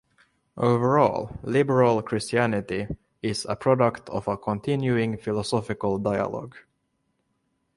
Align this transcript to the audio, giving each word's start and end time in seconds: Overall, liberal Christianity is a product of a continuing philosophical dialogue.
Overall, 0.57 1.37
liberal 1.43 2.01
Christianity 2.01 2.87
is 3.21 3.45
a 3.47 3.55
product 3.55 4.09
of 4.09 4.27
a 4.27 4.35
continuing 4.35 5.15
philosophical 5.15 5.99
dialogue. 5.99 6.55